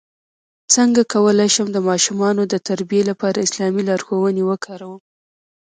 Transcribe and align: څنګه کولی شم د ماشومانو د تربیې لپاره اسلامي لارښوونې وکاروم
څنګه 0.73 1.01
کولی 1.13 1.49
شم 1.55 1.67
د 1.73 1.77
ماشومانو 1.89 2.41
د 2.47 2.55
تربیې 2.67 3.01
لپاره 3.09 3.43
اسلامي 3.45 3.81
لارښوونې 3.89 4.43
وکاروم 4.45 5.01